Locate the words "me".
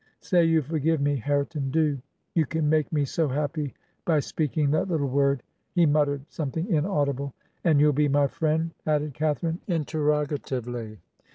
0.99-1.15, 2.91-3.05